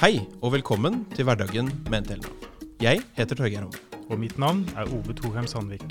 [0.00, 2.44] Hei og velkommen til Hverdagen med NTL Nav.
[2.80, 3.98] Jeg heter Torgeir Homme.
[4.08, 5.84] Og mitt navn er Ove Thorheim Sandvik.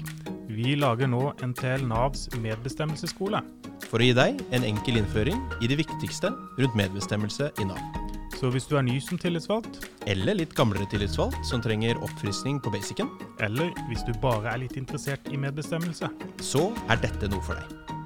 [0.49, 3.43] Vi lager nå NTL Navs medbestemmelsesskole.
[3.85, 8.01] For å gi deg en enkel innføring i det viktigste rundt medbestemmelse i Nav.
[8.41, 12.73] Så hvis du er ny som tillitsvalgt, Eller litt gamlere tillitsvalgt som trenger oppfriskning på
[12.73, 13.13] basicen,
[13.45, 16.09] eller hvis du bare er litt interessert i medbestemmelse,
[16.41, 17.99] så er dette noe for deg.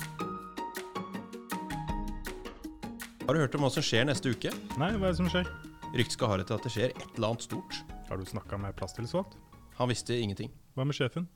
[3.24, 4.52] Har du hørt om hva som skjer neste uke?
[4.76, 5.48] Nei, hva er det som skjer?
[5.94, 7.76] Ryktet skal ha det til at det skjer et eller annet stort.
[8.10, 9.36] Har du snakka med plasstillitsvalgt?
[9.78, 10.50] Han visste ingenting.
[10.74, 11.28] Hva med sjefen?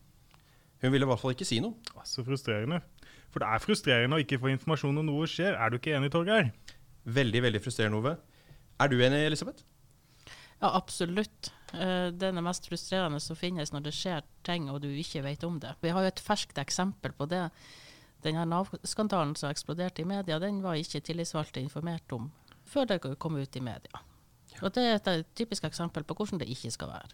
[0.81, 1.77] Hun ville i hvert fall ikke si noe.
[2.05, 2.79] Så frustrerende.
[3.34, 5.53] For det er frustrerende å ikke få informasjon når noe skjer.
[5.57, 6.49] Er du ikke enig, Torgeir?
[7.05, 8.15] Veldig, veldig frustrerende, Ove.
[8.81, 9.62] Er du enig, Elisabeth?
[10.57, 11.51] Ja, absolutt.
[11.73, 15.21] Eh, Det er det mest frustrerende som finnes når det skjer ting og du ikke
[15.26, 15.76] vet om det.
[15.81, 17.45] Vi har jo et ferskt eksempel på det.
[18.26, 22.31] Denne Nav-skandalen som eksploderte i media, den var ikke tillitsvalgte informert om
[22.67, 24.01] før det kom ut i media.
[24.63, 27.09] Og Det er et typisk eksempel på hvordan det ikke skal være.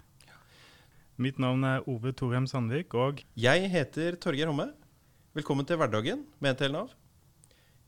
[1.18, 4.72] Mitt navn er Ove Torheim Sandvik, og Jeg heter Torgeir Homme.
[5.36, 6.90] Velkommen til Hverdagen med NTL Nav.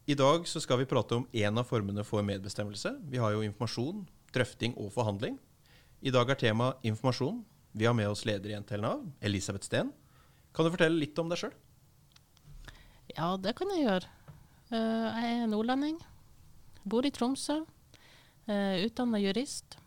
[0.08, 2.92] I dag så skal vi prate om én av formene for medbestemmelse.
[3.10, 5.40] Vi har jo informasjon, drøfting og forhandling.
[6.02, 7.44] I dag er tema informasjon.
[7.74, 9.90] Vi har med oss leder i NTL Nav, Elisabeth Steen.
[10.54, 11.56] Kan du fortelle litt om deg sjøl?
[13.16, 14.12] Ja, det kan jeg gjøre.
[14.72, 15.98] Eh, Jeg er nordlending.
[16.86, 17.64] Bor i Tromsø.
[18.46, 19.80] Uh, Utdanna jurist.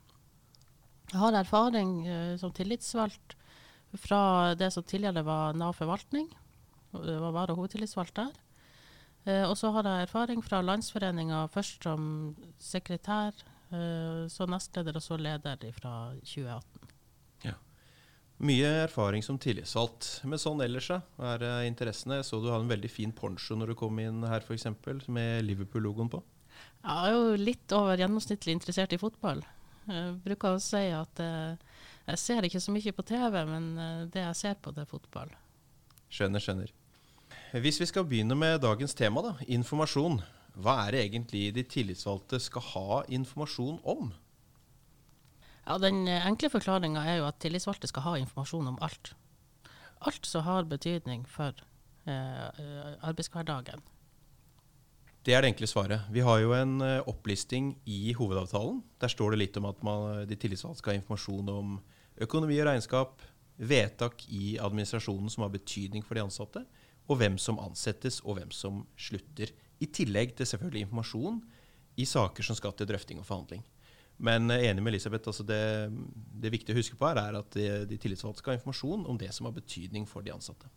[1.08, 3.38] Jeg har erfaring eh, som tillitsvalgt
[3.96, 6.28] fra det som tidligere var Nav forvaltning.
[6.92, 8.34] Det var vare- og hovedtillitsvalgt der.
[9.24, 13.32] Eh, og så har jeg erfaring fra Landsforeninga, først som sekretær,
[13.72, 16.92] eh, så nestleder og så leder fra 2018.
[17.44, 17.56] Ja.
[18.38, 20.24] Mye erfaring som tillitsvalgt.
[20.24, 20.90] Men sånn ellers.
[20.90, 22.20] Er eh, interessene?
[22.20, 24.68] Jeg så du hadde en veldig fin poncho når du kom inn her, f.eks.,
[25.08, 26.22] med Liverpool-logoen på.
[26.84, 29.42] Jeg er jo litt over gjennomsnittlig interessert i fotball.
[29.88, 31.56] Jeg bruker å si at eh,
[32.08, 34.90] jeg ser ikke så mye på TV, men eh, det jeg ser på, det er
[34.90, 35.32] fotball.
[36.08, 36.72] Skjønner, skjønner.
[37.60, 40.20] Hvis vi skal begynne med dagens tema, da, informasjon.
[40.58, 44.10] Hva er det egentlig de tillitsvalgte skal ha informasjon om?
[45.68, 49.12] Ja, Den eh, enkle forklaringa er jo at tillitsvalgte skal ha informasjon om alt.
[50.08, 51.52] Alt som har betydning for
[52.08, 53.84] eh, eh, arbeidshverdagen.
[55.28, 56.06] Det er det enkle svaret.
[56.08, 58.78] Vi har jo en eh, opplisting i hovedavtalen.
[58.96, 61.74] Der står det litt om at man, de tillitsvalgte skal ha informasjon om
[62.24, 63.20] økonomi og regnskap,
[63.60, 66.62] vedtak i administrasjonen som har betydning for de ansatte,
[67.12, 69.52] og hvem som ansettes og hvem som slutter.
[69.84, 71.42] I tillegg til selvfølgelig informasjon
[72.00, 73.66] i saker som skal til drøfting og forhandling.
[74.24, 75.60] Men eh, enig med Elisabeth, altså det,
[76.40, 79.20] det viktige å huske på her er at de, de tillitsvalgte skal ha informasjon om
[79.20, 80.72] det som har betydning for de ansatte.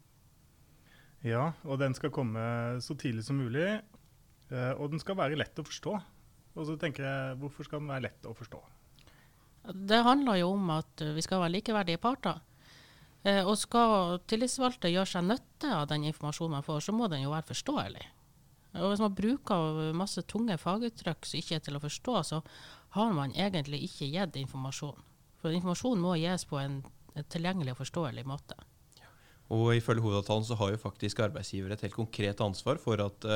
[1.23, 2.43] ja, og den skal komme
[2.83, 3.79] så tidlig som mulig.
[4.51, 5.95] Eh, Og den skal være lett å forstå.
[6.51, 8.61] Og så tenker jeg, hvorfor skal den være lett å forstå?
[9.87, 12.41] Det handler jo om at eh, vi skal være likeverdige parter.
[13.23, 17.25] Eh, og skal tillitsvalgte gjøre seg nytte av den informasjonen man får, så må den
[17.25, 18.07] jo være forståelig.
[18.79, 22.39] Og hvis man bruker masse tunge faguttrykk som ikke er til å forstå, så
[22.95, 25.07] har man egentlig ikke gitt informasjon.
[25.43, 26.79] For informasjon må gis på en
[27.17, 28.57] en tilgjengelig og forståelig måte.
[29.51, 33.27] Og ifølge hovedavtalen så har jo faktisk arbeidsgiver et helt konkret ansvar for at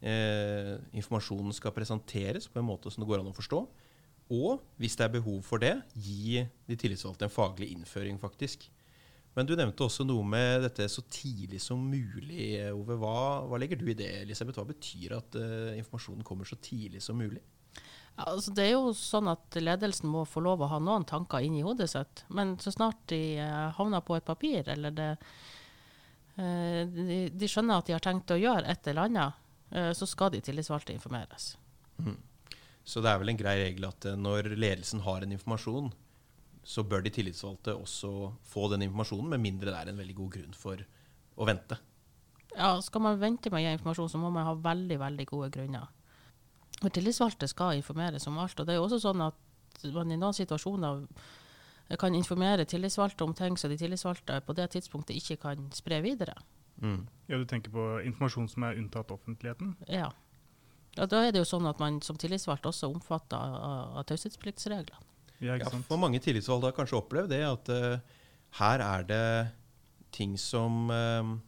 [0.00, 3.62] eh, informasjonen skal presenteres på en måte som det går an å forstå.
[4.30, 8.68] Og hvis det er behov for det, gi de tillitsvalgte en faglig innføring, faktisk.
[9.34, 12.96] Men du nevnte også noe med dette så tidlig som mulig, Ove.
[12.98, 13.14] Hva,
[13.46, 14.58] hva legger du i det, Elisabeth?
[14.58, 17.42] Hva betyr at uh, informasjonen kommer så tidlig som mulig?
[18.20, 21.62] Altså det er jo sånn at ledelsen må få lov å ha noen tanker inni
[21.64, 25.10] hodet sitt, men så snart de uh, havner på et papir, eller det,
[26.36, 29.39] uh, de, de skjønner at de har tenkt å gjøre et eller annet,
[29.70, 31.52] så skal de tillitsvalgte informeres.
[32.84, 35.92] Så det er vel en grei regel at eh, når ledelsen har en informasjon,
[36.64, 40.32] så bør de tillitsvalgte også få den informasjonen, med mindre det er en veldig god
[40.36, 40.82] grunn for
[41.40, 41.78] å vente.
[42.56, 45.50] Ja, skal man vente med å gi informasjon, så må man ha veldig, veldig gode
[45.54, 45.86] grunner.
[46.80, 50.18] For tillitsvalgte skal informeres om alt, og det er jo også sånn at man i
[50.18, 51.04] noen situasjoner
[52.00, 56.34] kan informere tillitsvalgte om ting som de tillitsvalgte på det tidspunktet ikke kan spre videre.
[56.80, 57.04] Mm.
[57.30, 59.76] Ja, Du tenker på informasjon som er unntatt offentligheten?
[59.88, 60.10] Ja.
[60.96, 61.06] ja.
[61.06, 65.06] Da er det jo sånn at man som tillitsvalgt også omfatter av, av taushetspliktsreglene.
[65.40, 68.18] Ja, ikke Ja, for mange tillitsvalgte har kanskje opplevd det at uh,
[68.60, 69.28] her er det
[70.12, 71.38] ting som uh,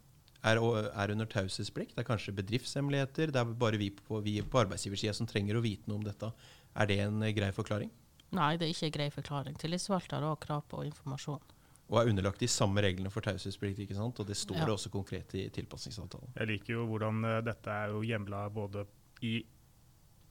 [0.43, 1.95] er, er under taushetsplikt.
[1.95, 3.33] Det er kanskje bedriftshemmeligheter.
[3.33, 6.31] Det er bare vi på, vi på arbeidsgiversida som trenger å vite noe om dette.
[6.73, 7.91] Er det en eh, grei forklaring?
[8.33, 9.57] Nei, det er ikke en grei forklaring.
[9.61, 11.52] Tillitsvalgte har òg krav på informasjon.
[11.91, 14.19] Og er underlagt de samme reglene for taushetsplikt, ikke sant?
[14.19, 14.65] Og det står Ja.
[14.65, 16.31] det også konkret i tilpasningsavtalen.
[16.39, 18.85] Jeg liker jo hvordan eh, dette er jo hjemla både
[19.21, 19.43] i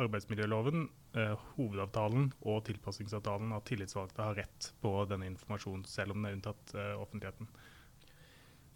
[0.00, 6.31] arbeidsmiljøloven, eh, hovedavtalen og tilpasningsavtalen at tillitsvalgte har rett på denne informasjonen, selv om den
[6.31, 7.49] er unntatt eh, offentligheten.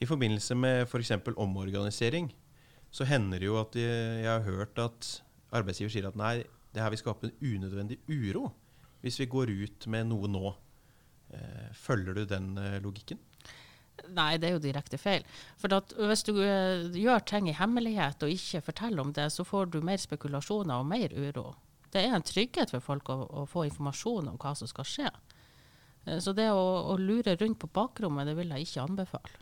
[0.00, 1.14] I forbindelse med f.eks.
[1.25, 2.29] For omorganisering
[2.93, 5.08] så hender det jo at jeg, jeg har hørt at
[5.56, 6.44] arbeidsgiver sier at nei,
[6.75, 8.50] det her vil skape en unødvendig uro
[9.00, 10.55] hvis vi går ut med noe nå.
[11.36, 13.20] Eh, følger du den eh, logikken?
[14.12, 15.24] Nei, det er jo direkte feil.
[15.58, 15.72] For
[16.06, 19.80] hvis du uh, gjør ting i hemmelighet og ikke forteller om det, så får du
[19.84, 21.54] mer spekulasjoner og mer uro.
[21.90, 25.10] Det er en trygghet for folk å, å få informasjon om hva som skal skje.
[26.22, 26.60] Så det å,
[26.92, 29.40] å, lure rundt på bakrommet, det vil jeg ikke anbefale.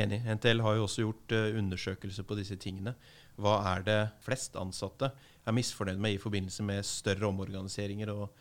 [0.00, 0.24] Enig.
[0.26, 2.96] NTL har jo også gjort undersøkelser på disse tingene.
[3.38, 5.12] Hva er det flest ansatte
[5.46, 8.32] er misfornøyd med i forbindelse med større omorganiseringer og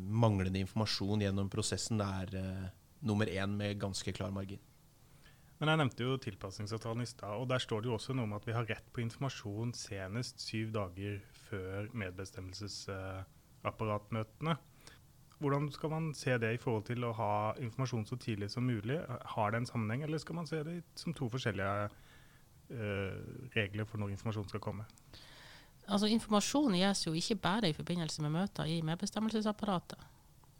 [0.00, 2.00] manglende informasjon gjennom prosessen?
[2.00, 2.70] er er
[3.00, 4.60] nummer én med ganske klar margin.
[5.60, 8.32] Men Jeg nevnte jo tilpasningsavtalen i stad, og der står det jo også noe om
[8.32, 11.20] at vi har rett på informasjon senest syv dager
[11.50, 14.56] før medbestemmelsesapparatmøtene.
[15.40, 18.98] Hvordan skal man se det i forhold til å ha informasjon så tidlig som mulig?
[19.36, 21.92] Har det en sammenheng, eller skal man se det som to forskjellige uh,
[23.56, 24.84] regler for når informasjon skal komme?
[25.90, 30.08] Altså Informasjon gis jo ikke bare i forbindelse med møter i medbestemmelsesapparatet.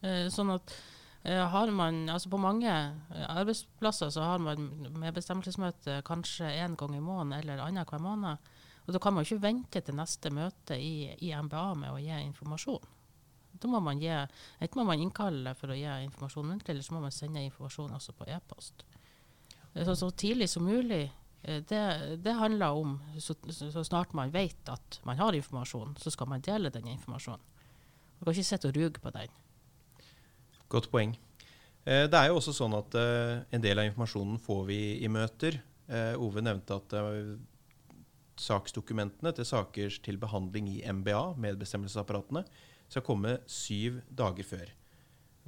[0.00, 0.75] Uh, sånn at
[1.23, 6.97] Eh, har man, altså På mange eh, arbeidsplasser så har man medbestemmelsesmøte kanskje én gang
[6.97, 8.37] i måneden eller annenhver måned.
[8.87, 12.23] Og Da kan man ikke vente til neste møte i, i MBA med å gi
[12.25, 12.88] informasjon.
[13.61, 16.94] Da må man gi, Enten må man innkalle for å gi informasjon muntlig, eller så
[16.94, 18.85] må man sende informasjon også på e-post.
[19.75, 21.11] Eh, så, så, tidlig som mulig.
[21.41, 21.81] Det,
[22.21, 26.45] det handler om så, så, snart man vet at man har informasjon, så skal man
[26.45, 27.41] dele den informasjonen.
[28.19, 29.33] Man kan ikke sitte og ruge på den.
[30.69, 31.15] Godt poeng.
[31.85, 35.09] Eh, det er jo også sånn at eh, en del av informasjonen får vi i
[35.09, 35.57] møter.
[35.89, 36.97] Eh, Ove nevnte at
[38.41, 42.45] saksdokumentene til saker til behandling i MBA, medbestemmelsesapparatene,
[42.91, 44.71] skal komme syv dager før.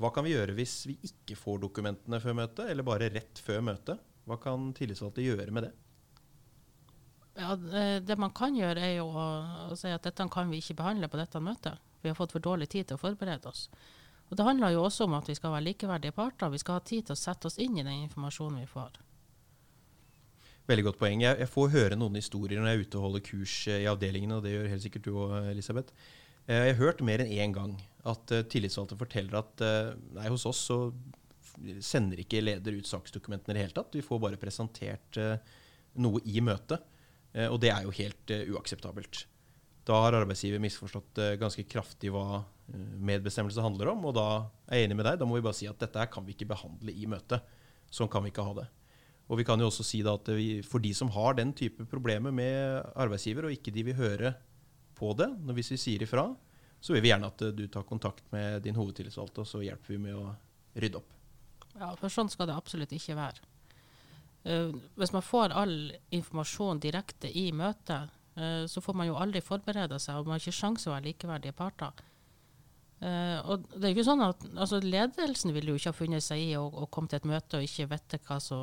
[0.01, 3.63] Hva kan vi gjøre hvis vi ikke får dokumentene før møtet, eller bare rett før
[3.69, 4.01] møtet?
[4.29, 5.73] Hva kan tillitsvalgte gjøre med det?
[7.39, 9.27] Ja, det man kan gjøre, er jo å,
[9.73, 11.81] å si at dette kan vi ikke behandle på dette møtet.
[12.03, 13.69] Vi har fått for dårlig tid til å forberede oss.
[14.33, 16.51] Og Det handler jo også om at vi skal være likeverdige parter.
[16.53, 18.99] Vi skal ha tid til å sette oss inn i den informasjonen vi får.
[20.71, 21.25] Veldig godt poeng.
[21.25, 23.89] Jeg, jeg får høre noen historier når jeg er ute og holder kurs eh, i
[23.91, 26.07] avdelingene, og det gjør helt sikkert du òg, Elisabeth.
[26.47, 27.75] Eh, jeg har hørt mer enn én gang
[28.09, 29.61] at tillitsvalgte forteller at
[30.17, 30.79] nei, hos oss så
[31.85, 33.95] sender ikke leder ut saksdokumentene i det hele tatt.
[33.95, 35.21] Vi får bare presentert
[36.03, 36.83] noe i møtet.
[37.33, 39.23] Og det er jo helt uakseptabelt.
[39.89, 42.43] Da har arbeidsgiver misforstått ganske kraftig hva
[42.73, 44.07] Eh, medbestemmelse handler om.
[44.09, 44.29] Og da
[44.69, 45.19] er jeg enig med deg.
[45.21, 47.45] Da må vi bare si at dette her kan vi ikke behandle i møtet.
[47.93, 48.69] Sånn kan vi ikke ha det.
[49.31, 51.87] Og vi kan jo også si da at vi, for de som har den type
[51.89, 54.35] problemer med arbeidsgiver, og ikke de vil høre
[54.99, 56.27] på det, når hvis vi sier ifra,
[56.83, 60.01] så vil vi gjerne at du tar kontakt med din hovedtillitsvalgte, og så hjelper vi
[60.03, 60.35] med å
[60.83, 61.15] rydde opp.
[61.79, 63.47] Ja, for sånn skal det absolutt ikke være.
[64.43, 65.77] Uh, hvis man får all
[66.11, 70.43] informasjon direkte i møtet, uh, så får man jo aldri forberede seg, og man har
[70.43, 72.03] ikke sjanse å være likeverdige parter.
[73.03, 76.39] Uh, og det er ikke sånn at altså Ledelsen ville jo ikke ha funnet seg
[76.39, 78.59] i å, å komme til et møte og ikke vite hva så,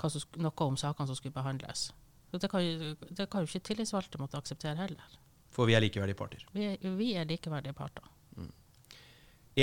[0.00, 1.90] hva så, noe om sakene som skulle behandles.
[2.30, 2.64] Så Det kan,
[3.10, 5.18] det kan jo ikke tillitsvalgte måtte akseptere heller.
[5.52, 6.46] For vi er likeverdige parter?
[6.52, 8.04] Vi er, vi er likeverdige parter.
[8.36, 8.52] Mm.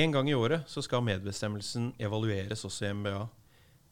[0.03, 3.25] En gang i året så skal medbestemmelsen evalueres også i MBA.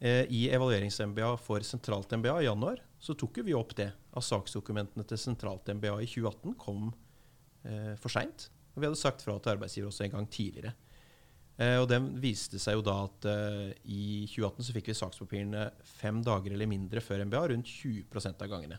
[0.02, 3.92] Eh, I evaluerings-MBA for sentralt MBA i januar så tok vi opp det.
[4.10, 6.88] At saksdokumentene til sentralt MBA i 2018 kom
[7.62, 8.48] eh, for seint.
[8.74, 10.74] Og vi hadde sagt fra til arbeidsgiver også en gang tidligere.
[11.60, 15.66] Eh, og den viste seg jo da at eh, i 2018 så fikk vi sakspapirene
[15.86, 18.78] fem dager eller mindre før MBA, rundt 20% av gangene.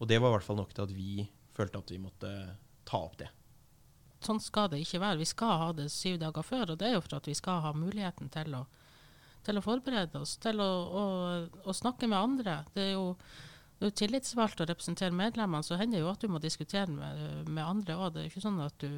[0.00, 2.32] Og det var i hvert fall nok til at vi følte at vi måtte
[2.88, 3.30] ta opp det.
[4.24, 5.20] Sånn skal det ikke være.
[5.20, 6.72] Vi skal ha det syv dager før.
[6.72, 8.64] Og det er jo for at vi skal ha muligheten til å,
[9.46, 11.04] til å forberede oss, til å, å,
[11.66, 12.60] å snakke med andre.
[12.74, 13.12] Det er jo
[13.76, 17.50] du er tillitsvalgt og representerer medlemmene, så hender det jo at du må diskutere med,
[17.50, 18.14] med andre òg.
[18.14, 18.88] Det er ikke sånn at, du,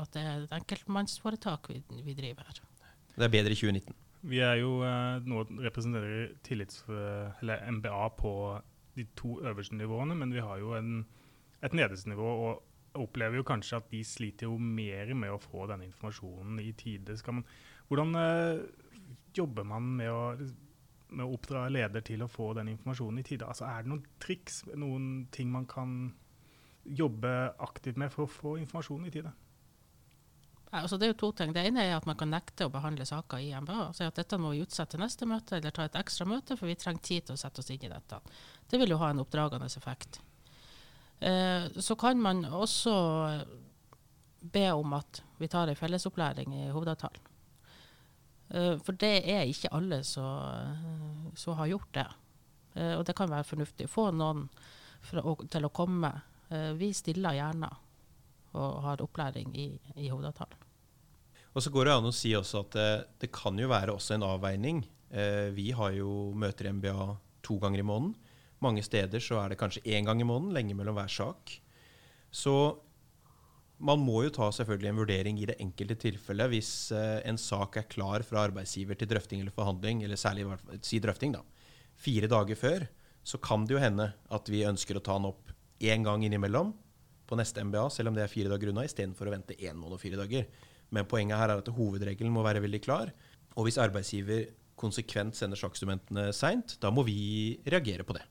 [0.00, 2.62] at, det er et enkeltmannsforetak vi, vi, driver her.
[3.12, 3.98] Det er bedre i 2019.
[4.32, 8.32] Vi er jo eh, nå representerer tillits, eller MBA på
[8.96, 11.02] de to øverste nivåene, men vi har jo en,
[11.60, 12.34] et nederste nivå.
[12.48, 12.68] og
[13.00, 17.16] opplever jo kanskje at de sliter jo mer med å få denne informasjonen i tide.
[17.32, 17.44] Man,
[17.88, 18.64] hvordan eh,
[19.38, 20.22] jobber man med å
[21.12, 23.44] med å oppdra leder til å få den informasjonen i tide?
[23.44, 25.96] Altså, er det noen triks, noen ting man kan
[26.82, 29.32] jobbe aktivt med for å få informasjonen i tide?
[30.72, 31.50] Altså det er jo to ting.
[31.52, 33.90] Det ene er at man kan nekte å behandle saker i MBA.
[33.92, 36.70] Si at dette må vi utsette til neste møte, eller ta et ekstra møte, for
[36.70, 38.20] vi trenger tid til å sette oss inn i dette.
[38.70, 40.22] Det vil jo ha en oppdragende effekt.
[41.20, 42.94] Eh, så kan man også
[44.40, 47.28] be om at vi tar en fellesopplæring i hovedavtalen.
[48.52, 52.08] Eh, for det er ikke alle som har gjort det.
[52.74, 53.88] Eh, og det kan være fornuftig.
[53.90, 54.46] Få noen
[55.20, 56.12] å, til å komme.
[56.52, 57.70] Eh, vi stiller gjerne
[58.52, 60.68] og har opplæring i, i hovedavtalen.
[61.52, 62.90] Og så går det an å si også at det,
[63.24, 64.84] det kan jo være også en avveining.
[65.12, 67.08] Eh, vi har jo møter i MBA
[67.44, 68.14] to ganger i måneden.
[68.62, 71.52] Mange steder så er det kanskje én gang i måneden, lenge mellom hver sak.
[72.32, 72.54] Så
[73.82, 77.80] man må jo ta selvfølgelig en vurdering i det enkelte tilfellet hvis eh, en sak
[77.80, 80.46] er klar fra arbeidsgiver til drøfting eller forhandling, eller særlig
[80.86, 81.42] si drøfting, da,
[81.98, 82.86] fire dager før,
[83.26, 85.50] så kan det jo hende at vi ønsker å ta den opp
[85.82, 86.72] én gang innimellom
[87.26, 89.98] på neste MBA, selv om det er fire dager unna, istedenfor å vente én måned
[89.98, 90.46] og fire dager.
[90.92, 93.12] Men poenget her er at hovedregelen må være veldig klar.
[93.56, 98.24] Og hvis arbeidsgiver konsekvent sender saksdokumentene seint, da må vi reagere på det.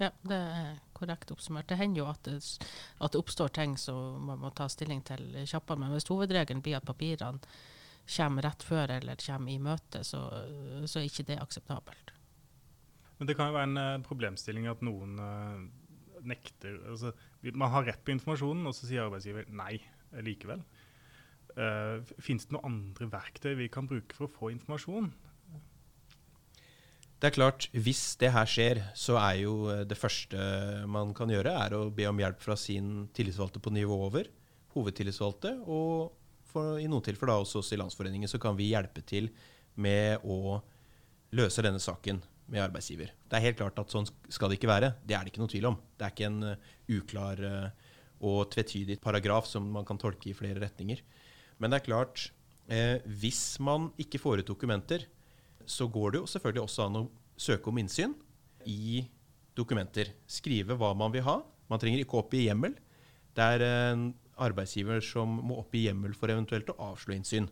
[0.00, 1.68] Ja, det er korrekt oppsummert.
[1.68, 2.38] Det hender jo at det,
[3.00, 5.82] at det oppstår ting som man må ta stilling til kjappere.
[5.82, 7.42] Men hvis hovedregelen blir at papirene
[8.10, 10.22] kommer rett før eller kommer i møte, så,
[10.88, 12.14] så er ikke det akseptabelt.
[13.20, 15.60] Men det kan jo være en uh, problemstilling at noen uh,
[16.24, 17.12] nekter altså,
[17.52, 19.74] Man har rett på informasjonen, og så sier arbeidsgiver nei
[20.24, 20.64] likevel.
[21.52, 25.12] Uh, Fins det noen andre verktøy vi kan bruke for å få informasjon?
[27.20, 30.40] Det er klart, Hvis det her skjer, så er jo det første
[30.88, 34.30] man kan gjøre, er å be om hjelp fra sin tillitsvalgte på nivå over,
[34.72, 36.14] hovedtillitsvalgte, og
[36.50, 39.28] for, i noen tilfeller da også oss i Landsforeningen så kan vi hjelpe til
[39.76, 40.58] med å
[41.36, 43.12] løse denne saken med arbeidsgiver.
[43.28, 44.94] Det er helt klart at sånn skal det ikke være.
[45.06, 45.78] Det er det ikke noe tvil om.
[45.94, 47.92] Det er ikke en uh, uklar uh,
[48.26, 51.04] og tvetydig paragraf som man kan tolke i flere retninger.
[51.60, 52.26] Men det er klart,
[52.68, 55.06] eh, hvis man ikke får ut dokumenter,
[55.70, 57.06] så går det jo selvfølgelig også an å
[57.40, 58.14] søke om innsyn
[58.68, 59.04] i
[59.56, 60.12] dokumenter.
[60.30, 61.38] Skrive hva man vil ha.
[61.70, 62.74] Man trenger ikke oppgi hjemmel.
[63.36, 64.10] Det er en
[64.40, 67.48] arbeidsgiver som må oppgi hjemmel for eventuelt å avslå innsyn.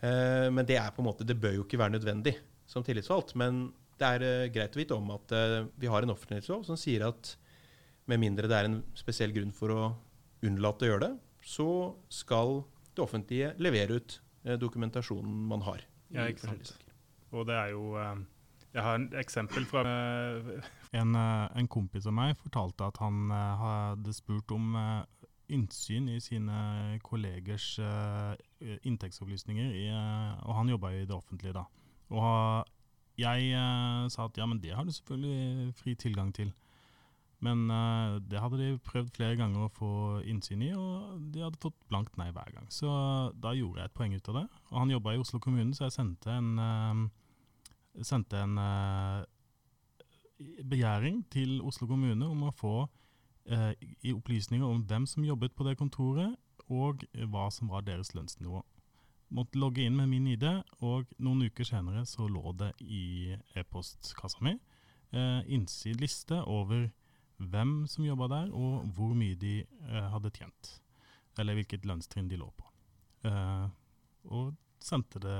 [0.00, 2.36] Men det er på en måte, det bør jo ikke være nødvendig
[2.68, 3.34] som tillitsvalgt.
[3.38, 6.78] Men det er uh, greit å vite om at uh, vi har en offentlighetslov som
[6.78, 7.34] sier at
[8.08, 9.82] med mindre det er en spesiell grunn for å
[10.46, 11.14] unnlate å gjøre det,
[11.44, 11.70] så
[12.12, 12.62] skal
[12.94, 14.14] det offentlige levere ut
[14.62, 15.82] dokumentasjonen man har.
[16.14, 16.70] Ja, ikke sant.
[17.32, 17.94] Og det er jo
[18.74, 19.82] Jeg har et eksempel fra
[20.92, 24.76] en, en, kompis av meg fortalte at han hadde spurt om
[25.48, 27.78] innsyn i sine kollegers
[28.84, 29.86] inntektsopplysninger, i,
[30.44, 31.64] og han jobba i det offentlige da.
[32.12, 32.68] Og
[33.18, 33.56] jeg
[34.12, 36.52] sa at ja, men det har du selvfølgelig fri tilgang til.
[37.44, 39.90] Men uh, det hadde de prøvd flere ganger å få
[40.26, 42.66] innsyn i, og de hadde fått blankt nei hver gang.
[42.72, 42.88] Så
[43.38, 44.46] da gjorde jeg et poeng ut av det.
[44.72, 48.58] Og han jobba i Oslo kommune, så jeg sendte en, uh, sendte en
[50.70, 52.76] begjæring til Oslo kommune om å få
[53.48, 56.34] opplysninger om hvem som jobbet på det kontoret,
[56.68, 58.60] og hva som var deres lønnsnivå
[59.34, 60.46] måtte logge inn med min ID,
[60.84, 64.54] og noen uker senere så lå det i e-postkassa mi
[65.12, 66.88] eh, liste over
[67.38, 70.72] hvem som jobba der, og hvor mye de eh, hadde tjent.
[71.38, 72.66] Eller hvilket lønnstrinn de lå på.
[73.28, 73.68] Eh,
[74.34, 75.38] og sendte det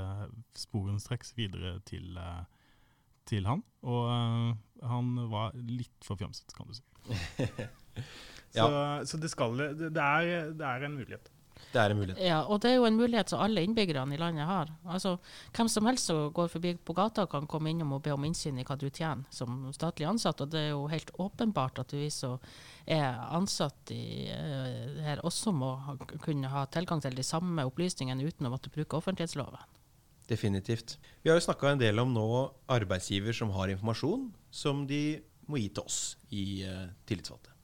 [0.59, 2.45] sporenstreks videre til, eh,
[3.29, 3.65] til han.
[3.83, 6.85] Og eh, han var litt for fjamset, kan du si.
[8.57, 8.65] ja.
[8.65, 8.71] så,
[9.09, 11.33] så det, skal, det, er, det er en mulighet.
[11.73, 12.21] Det er en mulighet.
[12.25, 14.71] Ja, og det er jo en mulighet som alle innbyggerne i landet har.
[14.87, 15.17] Altså,
[15.57, 18.59] Hvem som helst som går forbi på gata, kan komme innom og be om innsyn
[18.59, 20.41] i hva du tjener som statlig ansatt.
[20.45, 22.39] Og det er jo helt åpenbart at vi som
[22.89, 28.25] er ansatt i, uh, her, også må ha, kunne ha tilgang til de samme opplysningene
[28.25, 29.77] uten å måtte bruke offentlighetsloven.
[30.29, 30.99] Definitivt.
[31.23, 32.27] Vi har jo snakka en del om nå
[32.69, 36.01] arbeidsgiver som har informasjon som de må gi til oss
[36.33, 37.58] i uh, tillitsvalgte.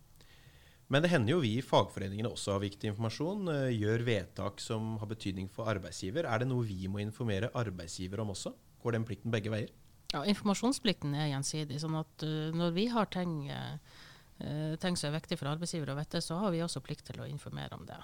[0.92, 3.48] Men det hender jo vi i fagforeningene også har viktig informasjon.
[3.52, 6.28] Eh, gjør vedtak som har betydning for arbeidsgiver.
[6.28, 8.52] Er det noe vi må informere arbeidsgiver om også?
[8.84, 9.72] Går den plikten begge veier?
[10.12, 11.80] Ja, Informasjonsplikten er gjensidig.
[11.82, 15.98] sånn at uh, når vi har ting, uh, ting, som er viktig for arbeidsgiver å
[15.98, 17.98] vite, så har vi også plikt til å informere om det.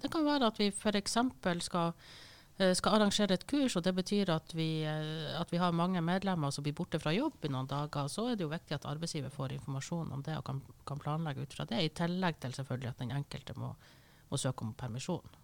[0.00, 1.18] Det kan være at vi f.eks.
[1.66, 2.25] skal Eh,
[2.56, 6.50] skal arrangere et kurs, og det betyr at vi, eh, at vi, har mange medlemmer
[6.54, 9.34] som blir borte fra jobb i noen dager, så er det jo viktig at arbeidsgiver
[9.34, 12.94] får informasjon om det og kan, kan planlegge ut fra det, i tillegg til selvfølgelig
[12.94, 13.74] at den enkelte må,
[14.30, 15.36] må søke om permisjon.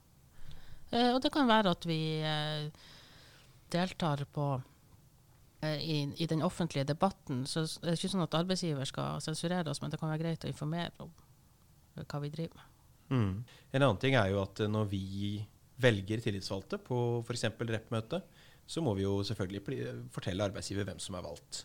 [0.92, 2.88] Eh, og det kan være at vi eh,
[3.72, 4.48] deltar på
[5.60, 7.44] eh, i, i, den offentlige debatten.
[7.44, 10.44] Så det er ikke sånn at arbeidsgiver skal sensurere oss, men det kan være greit
[10.48, 11.12] å informere om
[11.92, 12.68] hva vi driver med.
[13.12, 13.32] Mm.
[13.76, 15.08] En annen ting er jo at når vi
[15.80, 17.48] velger tillitsvalgte på f.eks.
[17.58, 18.22] rep-møte,
[18.66, 21.64] så må vi jo selvfølgelig fortelle arbeidsgiver hvem som er valgt.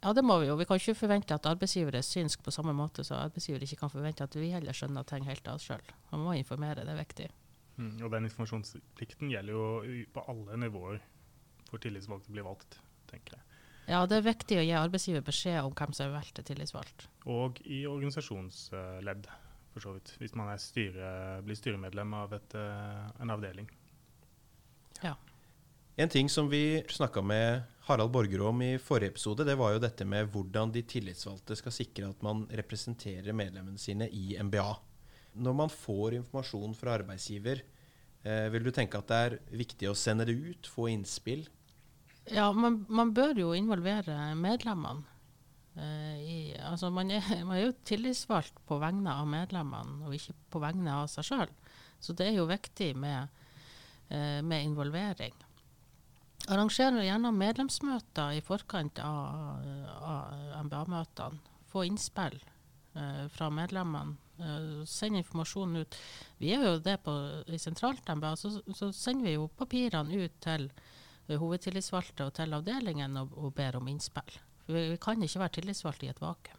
[0.00, 0.56] Ja, det må vi jo.
[0.56, 3.92] Vi kan ikke forvente at arbeidsgivere er synsk på samme måte, så arbeidsgiver ikke kan
[3.92, 5.92] forvente at vi heller skjønner ting helt av oss sjøl.
[6.12, 7.28] Man må informere, det er viktig.
[7.76, 11.02] Mm, og den informasjonsplikten gjelder jo på alle nivåer
[11.68, 12.80] hvor tillitsvalgte blir valgt,
[13.12, 13.46] tenker jeg.
[13.90, 17.06] Ja, det er viktig å gi arbeidsgiver beskjed om hvem som er valgt til tillitsvalgt.
[17.30, 19.28] Og i organisasjonsledd,
[19.72, 20.14] for så vidt.
[20.20, 23.70] Hvis man styre, blir styremedlem av et, eh, en avdeling.
[25.02, 25.16] Ja.
[25.96, 29.82] En ting som vi snakka med Harald Borgerud om i forrige episode, det var jo
[29.82, 34.70] dette med hvordan de tillitsvalgte skal sikre at man representerer medlemmene sine i MBA.
[35.32, 37.62] Når man får informasjon fra arbeidsgiver,
[38.22, 41.46] eh, vil du tenke at det er viktig å sende det ut, få innspill?
[42.30, 45.04] Ja, man, man bør jo involvere medlemmene.
[45.76, 50.36] Eh, i, altså man, er, man er jo tillitsvalgt på vegne av medlemmene, og ikke
[50.50, 51.54] på vegne av seg sjøl.
[52.00, 53.28] Så det er jo viktig med,
[54.08, 55.36] eh, med involvering.
[56.48, 59.60] Arrangerer gjerne medlemsmøter i forkant av,
[60.00, 61.38] av MBA-møtene.
[61.70, 62.38] Få innspill
[62.96, 64.16] eh, fra medlemmene.
[64.40, 65.98] Eh, send informasjon ut.
[66.40, 67.14] Vi er jo det på,
[67.46, 70.70] i sentralt MBA, så, så, sender vi jo papirene ut til
[71.30, 74.40] hovedtillitsvalgte og til avdelingen og, og, ber om innspill.
[74.70, 76.58] Vi, vi kan ikke være tillitsvalgte i et vakuum.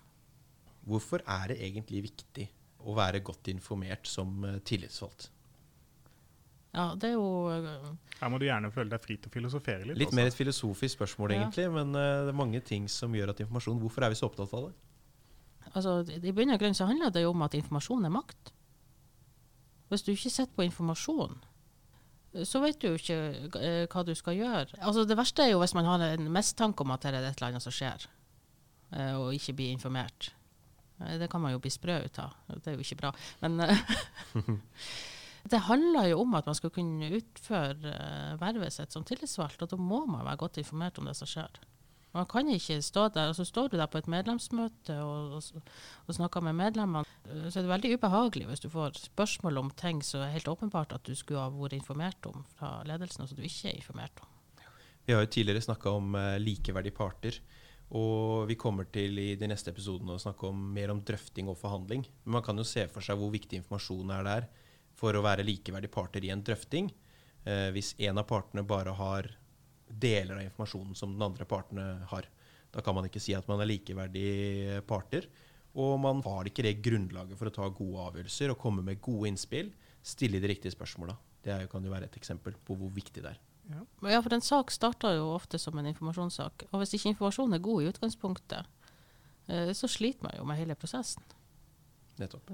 [0.90, 2.48] Hvorfor er det egentlig viktig
[2.82, 5.30] å være godt informert som uh, tillitsvalgt?
[6.72, 7.90] Ja, det er jo eh,
[8.22, 9.98] Her må du gjerne føle deg fri til å filosofere litt.
[10.00, 10.18] Litt også.
[10.22, 11.74] mer et filosofisk spørsmål, egentlig, ja.
[11.76, 14.56] men uh, det er mange ting som gjør at informasjon Hvorfor er vi så opptatt
[14.58, 14.74] av det?
[15.72, 18.54] Altså, I bunn og grunn så handler det jo om at informasjon er makt.
[19.92, 21.36] Hvis du ikke sitter på informasjon,
[22.48, 23.18] så vet du jo ikke
[23.58, 24.80] uh, hva du skal gjøre.
[24.80, 27.40] Altså, det verste er jo hvis man har en mistanke om at det er et
[27.40, 28.06] eller annet som skjer,
[28.96, 30.32] uh, og ikke blir informert.
[31.20, 32.36] det kan man jo bli sprø ut av.
[32.62, 33.16] Det er jo ikke bra.
[33.42, 33.60] Men
[35.42, 37.94] Det handler jo om at man skal kunne utføre
[38.38, 41.58] vervet sitt som tillitsvalgt, og da må man være godt informert om det som skjer.
[42.12, 45.70] Man kan ikke stå der, og så står du der på et medlemsmøte og, og,
[46.08, 47.08] og snakker med medlemmene.
[47.30, 50.52] Eh, så er det veldig ubehagelig hvis du får spørsmål om ting som er helt
[50.52, 53.80] åpenbart at du skulle ha vært informert om fra ledelsen, og som du ikke er
[53.80, 54.30] informert om.
[55.08, 57.40] Vi har jo tidligere snakka om uh, likeverdige parter.
[57.98, 61.58] Og vi kommer til i de neste episodene å snakke om mer om drøfting og
[61.60, 62.06] forhandling.
[62.24, 64.48] Men man kan jo se for seg hvor viktig informasjon er der
[64.96, 66.88] for å være likeverdige parter i en drøfting.
[67.44, 69.28] Eh, hvis en av partene bare har
[70.00, 72.28] deler av informasjonen som den andre partene har.
[72.72, 75.28] Da kan man ikke si at man er likeverdige parter.
[75.80, 79.32] Og man har ikke det grunnlaget for å ta gode avgjørelser og komme med gode
[79.32, 79.72] innspill.
[80.04, 81.16] Stille de riktige spørsmåla.
[81.44, 83.40] Det kan jo være et eksempel på hvor viktig det er.
[83.72, 83.84] Ja,
[84.16, 86.68] ja for en sak starter jo ofte som en informasjonssak.
[86.72, 88.68] Og hvis ikke informasjonen er god i utgangspunktet,
[89.48, 91.24] eh, så sliter man jo med hele prosessen.
[92.20, 92.52] Nettopp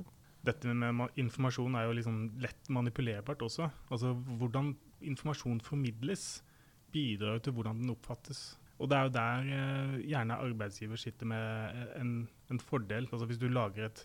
[0.48, 3.70] dette med informasjon er jo liksom lett manipulerbart også.
[3.92, 4.74] Altså Hvordan
[5.12, 6.42] informasjon formidles,
[6.94, 8.58] bidrar til hvordan den oppfattes.
[8.78, 13.10] Og det er jo der eh, gjerne arbeidsgiver sitter med en, en fordel.
[13.12, 14.04] Altså Hvis du lager et,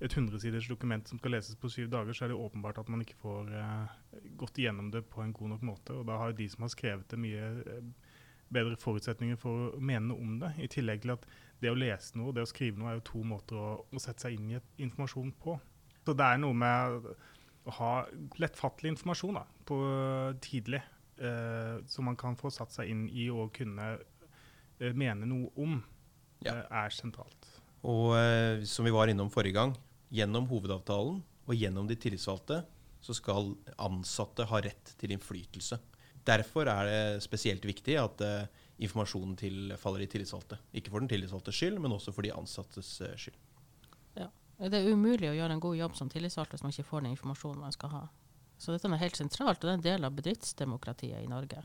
[0.00, 3.04] et 100-siders dokument som skal leses på syv dager, så er det åpenbart at man
[3.04, 5.92] ikke får eh, gått igjennom det på en god nok måte.
[5.92, 8.14] Og da har de som har skrevet det, mye eh,
[8.48, 10.54] bedre forutsetninger for å mene noe om det.
[10.56, 11.28] I tillegg til at
[11.60, 14.24] det å lese noe det å skrive noe er jo to måter å, å sette
[14.24, 15.58] seg inn i informasjon på.
[16.06, 17.10] Så det er noe med
[17.68, 17.92] å ha
[18.40, 19.76] lettfattelig informasjon da, på
[20.40, 20.80] tidlig,
[21.20, 25.78] eh, som man kan få satt seg inn i og kunne eh, mene noe om,
[26.44, 26.54] ja.
[26.54, 27.52] eh, er sentralt.
[27.86, 29.76] Og eh, som vi var innom forrige gang,
[30.14, 32.62] gjennom hovedavtalen og gjennom de tillitsvalgte
[33.00, 35.78] så skal ansatte ha rett til innflytelse.
[36.28, 40.58] Derfor er det spesielt viktig at uh, informasjonen til, faller de tillitsvalgte.
[40.76, 43.38] Ikke for den tillitsvalgtes skyld, men også for de ansattes uh, skyld.
[44.18, 44.28] Ja.
[44.58, 47.14] Det er umulig å gjøre en god jobb som tillitsvalgt hvis man ikke får den
[47.14, 48.02] informasjonen man skal ha.
[48.58, 51.62] Så dette er helt sentralt, og det er en del av bedriftsdemokratiet i Norge.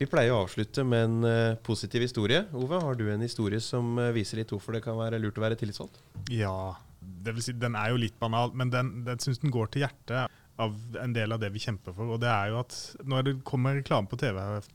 [0.00, 2.46] Vi pleier å avslutte med en uh, positiv historie.
[2.56, 5.44] Ove, har du en historie som uh, viser litt hvorfor det kan være lurt å
[5.44, 6.00] være tillitsvalgt?
[6.32, 9.68] Ja, det vil si, den er jo litt banal, men den, den syns den går
[9.70, 12.14] til hjertet av en del av det vi kjemper for.
[12.16, 14.66] Og det er jo at når det kommer reklame på TV her,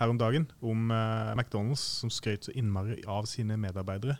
[0.00, 4.18] her om dagen om uh, McDonald's som skrøt så innmari av sine medarbeidere.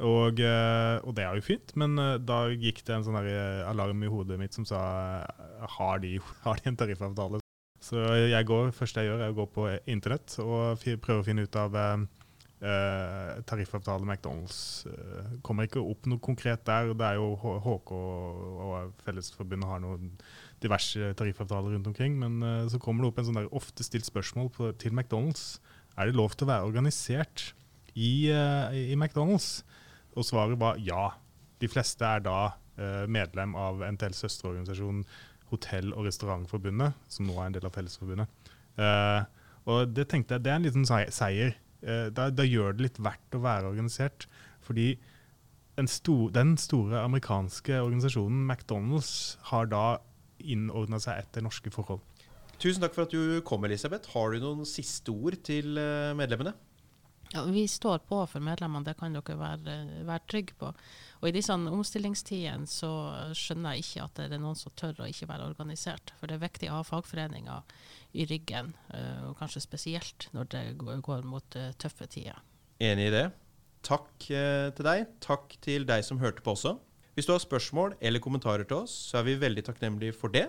[0.00, 4.06] Og, uh, og, det er jo fint, men uh, da gikk det en sånn alarm
[4.06, 4.80] i hodet mitt som sa
[5.76, 7.42] har de, har de en tariffavtale?
[7.80, 11.46] Så jeg går, første jeg gjør, er å gå på internett og prøve å finne
[11.48, 11.78] ut av
[12.60, 14.82] Uh, tariffavtale McDonald's
[15.40, 16.90] kommer ikke opp noe konkret der.
[16.92, 20.10] Det er jo HK og Fellesforbundet har noen
[20.60, 22.18] diverse tariffavtaler rundt omkring.
[22.20, 25.54] Men så kommer det opp en sånn der ofte stilt spørsmål på, til McDonald's.
[25.96, 27.46] Er det lov til å være organisert
[27.96, 29.62] i, i McDonald's?
[30.16, 31.10] Og svaret var ja.
[31.60, 32.52] De fleste er da
[33.12, 35.02] medlem av NTLs søsterorganisasjon
[35.50, 38.30] Hotell- og restaurantforbundet, som nå er en del av Fellesforbundet.
[39.68, 43.00] og det tenkte jeg det er en liten seier eh, da, da gjør det litt
[43.02, 44.28] verdt å være organisert.
[44.64, 44.94] Fordi
[45.78, 49.84] den, stor, den store amerikanske organisasjonen McDonald's har da
[50.40, 52.02] innordna seg etter norske forhold.
[52.60, 54.12] Tusen takk for at du kom, Elisabeth.
[54.12, 56.52] Har du noen siste ord til eh, medlemmene?
[57.30, 59.74] Ja, vi står på for medlemmene, det kan dere være,
[60.08, 60.72] være trygge på.
[61.20, 62.90] Og i disse omstillingstidene så
[63.38, 66.10] skjønner jeg ikke at det er noen som tør å ikke være organisert.
[66.18, 67.76] For det er viktig å ha fagforeninger
[68.18, 72.40] i ryggen, eh, og kanskje spesielt når det går mot eh, tøffe tider.
[72.82, 73.26] Enig i det.
[73.86, 75.06] Takk eh, til deg.
[75.22, 76.74] Takk til deg som hørte på også.
[77.14, 80.48] Hvis du har spørsmål eller kommentarer til oss, så er vi veldig takknemlige for det.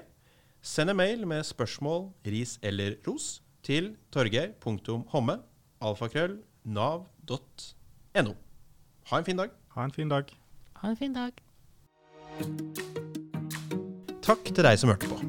[0.65, 5.37] Send en mail med spørsmål, ris eller ros til torgeir.homme,
[5.81, 8.36] alfakrøll, nav.no.
[9.12, 9.50] Ha en fin dag.
[9.76, 10.32] Ha en fin dag.
[10.82, 11.41] Ha en fin dag.
[14.21, 15.19] Takk til deg som hørte på.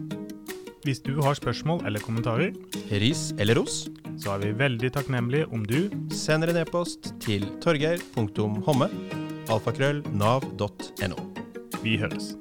[0.83, 2.53] Hvis du har spørsmål eller kommentarer,
[2.91, 3.85] Ris eller ros,
[4.19, 8.91] så er vi veldig takknemlige om du sender en e-post til torgeir.homme,
[9.49, 11.29] alfakrøll, nav.no.
[11.83, 12.35] Vi høres.